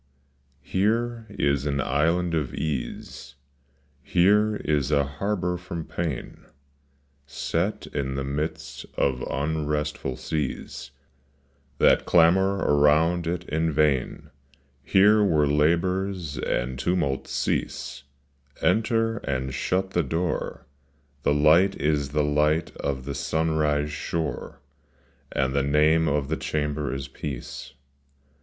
[0.73, 3.35] MERE is an island of ease,
[4.01, 6.47] Here is a harbor from pain
[7.27, 10.89] Set in the midst of unrestful seas
[11.77, 14.31] That clamor around it in vain.
[14.81, 18.01] Here where labors and tumnlts cease,
[18.59, 20.65] Enter, and shut the door;
[21.21, 24.61] The light is the light of the sunrise shore,
[25.31, 27.73] And the name of the chamber is peace.